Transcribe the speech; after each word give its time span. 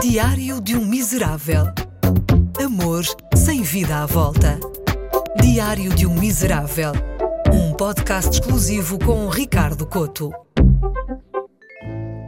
Diário 0.00 0.60
de 0.60 0.76
um 0.76 0.84
Miserável. 0.84 1.64
Amor 2.62 3.02
sem 3.34 3.62
vida 3.62 4.02
à 4.02 4.06
volta. 4.06 4.60
Diário 5.40 5.94
de 5.94 6.06
um 6.06 6.14
Miserável. 6.14 6.92
Um 7.52 7.72
podcast 7.72 8.30
exclusivo 8.30 8.98
com 8.98 9.26
Ricardo 9.28 9.86
Coto. 9.86 10.30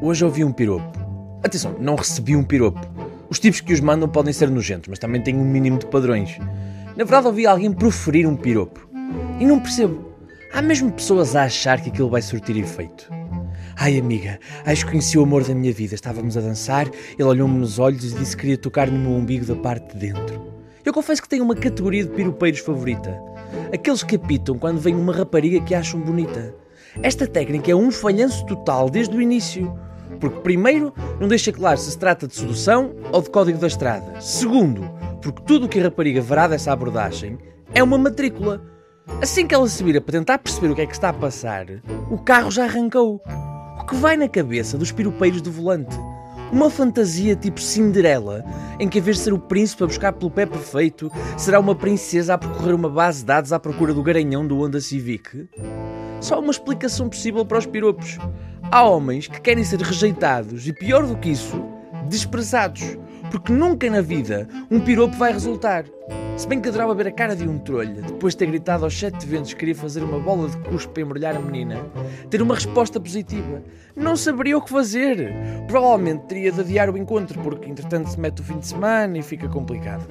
Hoje 0.00 0.24
ouvi 0.24 0.44
um 0.44 0.52
piropo. 0.52 0.98
Atenção, 1.44 1.76
não 1.78 1.94
recebi 1.94 2.34
um 2.34 2.42
piropo. 2.42 2.80
Os 3.28 3.38
tipos 3.38 3.60
que 3.60 3.74
os 3.74 3.80
mandam 3.80 4.08
podem 4.08 4.32
ser 4.32 4.48
nojentos, 4.50 4.88
mas 4.88 4.98
também 4.98 5.22
têm 5.22 5.36
um 5.36 5.44
mínimo 5.44 5.78
de 5.78 5.86
padrões. 5.86 6.38
Na 6.96 7.04
verdade, 7.04 7.26
ouvi 7.26 7.46
alguém 7.46 7.70
proferir 7.70 8.26
um 8.26 8.34
piropo. 8.34 8.88
E 9.38 9.44
não 9.44 9.60
percebo. 9.60 10.14
Há 10.52 10.62
mesmo 10.62 10.90
pessoas 10.90 11.36
a 11.36 11.44
achar 11.44 11.80
que 11.80 11.90
aquilo 11.90 12.08
vai 12.08 12.22
surtir 12.22 12.56
efeito. 12.56 13.17
Ai, 13.80 13.96
amiga, 13.96 14.40
acho 14.66 14.84
que 14.84 14.90
conheci 14.90 15.16
o 15.16 15.22
amor 15.22 15.44
da 15.44 15.54
minha 15.54 15.72
vida. 15.72 15.94
Estávamos 15.94 16.36
a 16.36 16.40
dançar, 16.40 16.90
ele 17.16 17.28
olhou-me 17.28 17.60
nos 17.60 17.78
olhos 17.78 18.10
e 18.10 18.14
disse 18.16 18.34
que 18.34 18.42
queria 18.42 18.58
tocar 18.58 18.90
no 18.90 18.98
meu 18.98 19.12
umbigo 19.12 19.46
da 19.46 19.54
parte 19.54 19.96
de 19.96 20.08
dentro. 20.12 20.52
Eu 20.84 20.92
confesso 20.92 21.22
que 21.22 21.28
tenho 21.28 21.44
uma 21.44 21.54
categoria 21.54 22.02
de 22.02 22.10
piropeiros 22.10 22.58
favorita. 22.58 23.22
Aqueles 23.72 24.02
que 24.02 24.16
apitam 24.16 24.58
quando 24.58 24.80
vem 24.80 24.96
uma 24.96 25.12
rapariga 25.12 25.60
que 25.60 25.76
acham 25.76 26.00
bonita. 26.00 26.52
Esta 27.04 27.24
técnica 27.24 27.70
é 27.70 27.74
um 27.76 27.92
falhanço 27.92 28.44
total 28.46 28.90
desde 28.90 29.16
o 29.16 29.22
início. 29.22 29.72
Porque, 30.18 30.40
primeiro, 30.40 30.92
não 31.20 31.28
deixa 31.28 31.52
claro 31.52 31.78
se 31.78 31.92
se 31.92 31.98
trata 31.98 32.26
de 32.26 32.34
sedução 32.34 32.96
ou 33.12 33.22
de 33.22 33.30
código 33.30 33.60
da 33.60 33.68
estrada. 33.68 34.20
Segundo, 34.20 34.90
porque 35.22 35.40
tudo 35.42 35.66
o 35.66 35.68
que 35.68 35.78
a 35.78 35.84
rapariga 35.84 36.20
verá 36.20 36.48
dessa 36.48 36.72
abordagem 36.72 37.38
é 37.72 37.80
uma 37.80 37.96
matrícula. 37.96 38.60
Assim 39.22 39.46
que 39.46 39.54
ela 39.54 39.68
se 39.68 39.84
vira 39.84 40.00
para 40.00 40.18
tentar 40.18 40.38
perceber 40.38 40.68
o 40.68 40.74
que 40.74 40.82
é 40.82 40.86
que 40.86 40.94
está 40.94 41.10
a 41.10 41.12
passar, 41.12 41.66
o 42.10 42.18
carro 42.18 42.50
já 42.50 42.64
arrancou 42.64 43.22
que 43.88 43.96
vai 43.96 44.18
na 44.18 44.28
cabeça 44.28 44.76
dos 44.76 44.92
piropeiros 44.92 45.40
do 45.40 45.50
volante? 45.50 45.96
Uma 46.52 46.68
fantasia 46.68 47.34
tipo 47.34 47.58
Cinderela, 47.58 48.44
em 48.78 48.86
que, 48.86 48.98
em 48.98 49.02
vez 49.02 49.16
de 49.16 49.22
ser 49.22 49.32
o 49.32 49.38
príncipe 49.38 49.82
a 49.82 49.86
buscar 49.86 50.12
pelo 50.12 50.30
pé 50.30 50.44
perfeito, 50.44 51.10
será 51.38 51.58
uma 51.58 51.74
princesa 51.74 52.34
a 52.34 52.38
percorrer 52.38 52.74
uma 52.74 52.90
base 52.90 53.20
de 53.20 53.24
dados 53.24 53.50
à 53.50 53.58
procura 53.58 53.94
do 53.94 54.02
garanhão 54.02 54.46
do 54.46 54.58
Honda 54.58 54.78
Civic? 54.78 55.48
Só 56.20 56.38
uma 56.38 56.50
explicação 56.50 57.08
possível 57.08 57.46
para 57.46 57.58
os 57.58 57.66
piropos. 57.66 58.18
Há 58.70 58.82
homens 58.82 59.26
que 59.26 59.40
querem 59.40 59.64
ser 59.64 59.80
rejeitados 59.80 60.68
e, 60.68 60.72
pior 60.74 61.06
do 61.06 61.16
que 61.16 61.30
isso, 61.30 61.58
desprezados. 62.08 62.98
Porque 63.30 63.52
nunca 63.52 63.88
na 63.88 64.02
vida 64.02 64.46
um 64.70 64.80
piropo 64.80 65.16
vai 65.16 65.32
resultar. 65.32 65.84
Se 66.38 66.46
bem 66.46 66.60
que 66.60 66.68
adorava 66.68 66.94
ver 66.94 67.08
a 67.08 67.10
cara 67.10 67.34
de 67.34 67.48
um 67.48 67.58
trolho, 67.58 68.00
depois 68.00 68.32
de 68.32 68.38
ter 68.38 68.46
gritado 68.46 68.84
aos 68.84 68.96
sete 68.96 69.26
ventos 69.26 69.52
que 69.52 69.58
queria 69.58 69.74
fazer 69.74 70.04
uma 70.04 70.20
bola 70.20 70.48
de 70.48 70.56
cuspe 70.58 70.92
para 70.92 71.02
embrulhar 71.02 71.34
a 71.34 71.40
menina, 71.40 71.84
ter 72.30 72.40
uma 72.40 72.54
resposta 72.54 73.00
positiva. 73.00 73.60
Não 73.96 74.16
saberia 74.16 74.56
o 74.56 74.62
que 74.62 74.70
fazer. 74.70 75.34
Provavelmente 75.66 76.26
teria 76.26 76.52
de 76.52 76.60
adiar 76.60 76.90
o 76.90 76.96
encontro, 76.96 77.42
porque 77.42 77.68
entretanto 77.68 78.08
se 78.08 78.20
mete 78.20 78.40
o 78.40 78.44
fim 78.44 78.56
de 78.60 78.68
semana 78.68 79.18
e 79.18 79.22
fica 79.22 79.48
complicado. 79.48 80.06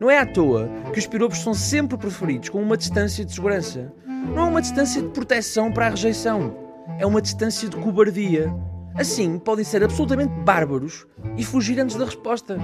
Não 0.00 0.10
é 0.10 0.18
à 0.18 0.26
toa 0.26 0.68
que 0.92 0.98
os 0.98 1.06
piropos 1.06 1.38
são 1.38 1.54
sempre 1.54 1.96
preferidos 1.96 2.48
com 2.48 2.60
uma 2.60 2.76
distância 2.76 3.24
de 3.24 3.32
segurança. 3.32 3.92
Não 4.34 4.46
é 4.46 4.48
uma 4.48 4.60
distância 4.60 5.00
de 5.00 5.08
proteção 5.10 5.70
para 5.70 5.86
a 5.86 5.90
rejeição. 5.90 6.56
É 6.98 7.06
uma 7.06 7.22
distância 7.22 7.68
de 7.68 7.76
cobardia. 7.76 8.52
Assim, 8.98 9.38
podem 9.38 9.64
ser 9.64 9.84
absolutamente 9.84 10.34
bárbaros 10.40 11.06
e 11.36 11.44
fugir 11.44 11.78
antes 11.78 11.94
da 11.94 12.04
resposta. 12.04 12.58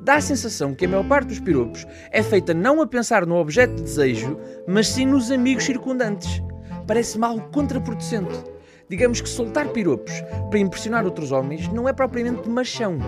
Dá 0.00 0.16
a 0.16 0.20
sensação 0.20 0.74
que 0.74 0.84
a 0.84 0.88
maior 0.88 1.06
parte 1.06 1.28
dos 1.28 1.38
piropos 1.38 1.86
é 2.10 2.24
feita 2.24 2.52
não 2.52 2.82
a 2.82 2.86
pensar 2.88 3.24
no 3.24 3.36
objeto 3.36 3.76
de 3.76 3.82
desejo, 3.82 4.36
mas 4.66 4.88
sim 4.88 5.06
nos 5.06 5.30
amigos 5.30 5.62
circundantes. 5.62 6.42
Parece-me 6.88 7.24
algo 7.24 7.48
contraproducente. 7.52 8.34
Digamos 8.88 9.20
que 9.20 9.28
soltar 9.28 9.68
piropos 9.68 10.12
para 10.50 10.58
impressionar 10.58 11.04
outros 11.04 11.30
homens 11.30 11.68
não 11.68 11.88
é 11.88 11.92
propriamente 11.92 12.48
machão. 12.48 12.98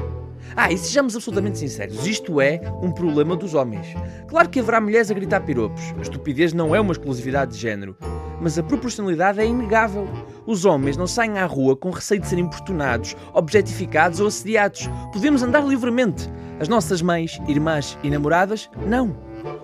Ah, 0.55 0.71
e 0.71 0.79
sejamos 0.79 1.17
absolutamente 1.17 1.59
sinceros, 1.59 2.07
isto 2.07 2.41
é 2.41 2.61
um 2.81 2.93
problema 2.93 3.35
dos 3.35 3.55
homens. 3.55 3.89
Claro 4.29 4.49
que 4.49 4.61
haverá 4.61 4.81
mulheres 4.81 5.11
a 5.11 5.15
gritar 5.15 5.41
piropos. 5.41 5.83
A 5.99 6.03
estupidez 6.03 6.53
não 6.53 6.77
é 6.77 6.81
uma 6.81 6.93
exclusividade 6.93 7.55
de 7.55 7.59
género 7.59 7.97
mas 8.41 8.59
a 8.59 8.63
proporcionalidade 8.63 9.41
é 9.41 9.47
inegável. 9.47 10.09
Os 10.49 10.65
homens 10.65 10.97
não 10.97 11.07
saem 11.07 11.39
à 11.39 11.45
rua 11.45 11.77
com 11.77 11.91
receio 11.91 12.23
de 12.23 12.27
serem 12.27 12.47
importunados, 12.47 13.15
objetificados 13.35 14.19
ou 14.19 14.29
assediados. 14.29 14.89
Podemos 15.13 15.43
andar 15.43 15.63
livremente. 15.63 16.27
As 16.59 16.69
nossas 16.69 17.03
mães, 17.03 17.39
irmãs 17.47 17.99
e 18.03 18.09
namoradas, 18.09 18.71
não. 18.87 19.15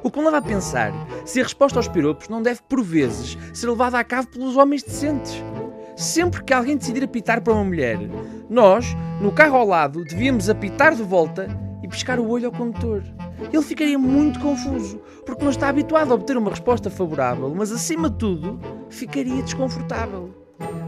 O 0.03 0.11
que 0.11 0.19
me 0.19 0.27
leva 0.27 0.37
a 0.37 0.43
pensar 0.43 0.93
se 1.25 1.41
a 1.41 1.43
resposta 1.43 1.79
aos 1.79 1.89
piropos 1.89 2.29
não 2.29 2.43
deve, 2.43 2.61
por 2.69 2.83
vezes, 2.83 3.39
ser 3.55 3.67
levada 3.67 3.99
a 3.99 4.05
cabo 4.05 4.29
pelos 4.29 4.59
homens 4.59 4.83
decentes. 4.83 5.43
Sempre 5.97 6.45
que 6.45 6.53
alguém 6.53 6.77
decidir 6.77 7.03
apitar 7.03 7.41
para 7.41 7.55
uma 7.55 7.65
mulher, 7.65 7.99
nós, 8.51 8.95
no 9.23 9.33
carro 9.33 9.57
ao 9.57 9.67
lado, 9.67 10.05
devíamos 10.05 10.51
apitar 10.51 10.95
de 10.95 11.03
volta 11.03 11.49
e 11.83 11.89
piscar 11.89 12.21
o 12.21 12.29
olho 12.29 12.45
ao 12.45 12.53
condutor 12.53 13.03
ele 13.53 13.63
ficaria 13.63 13.99
muito 13.99 14.41
confuso, 14.41 15.01
porque 15.25 15.43
não 15.43 15.51
está 15.51 15.69
habituado 15.69 16.11
a 16.13 16.15
obter 16.15 16.37
uma 16.37 16.51
resposta 16.51 16.91
favorável, 16.91 17.53
mas 17.55 17.71
acima 17.71 18.09
de 18.11 18.17
tudo, 18.17 18.59
ficaria 18.89 19.43
desconfortável. 19.43 20.44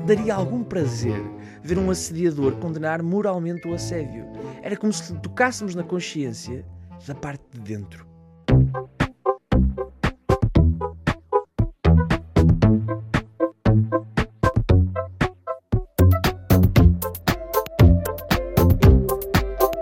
Daria 0.06 0.36
algum 0.36 0.62
prazer 0.62 1.20
ver 1.64 1.78
um 1.78 1.90
assediador 1.90 2.52
condenar 2.60 3.02
moralmente 3.02 3.66
o 3.66 3.74
assédio. 3.74 4.24
Era 4.62 4.76
como 4.76 4.92
se 4.92 5.12
lhe 5.12 5.18
tocássemos 5.18 5.74
na 5.74 5.82
consciência 5.82 6.64
da 7.04 7.12
parte 7.12 7.42
de 7.52 7.60
dentro. 7.60 8.06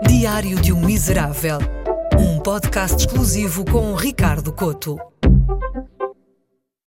Diário 0.07 0.59
de 0.59 0.73
um 0.73 0.83
Miserável 0.83 1.59
um 2.17 2.39
podcast 2.39 2.97
exclusivo 2.97 3.65
com 3.65 3.93
Ricardo 3.93 4.51
Coto. 4.53 4.97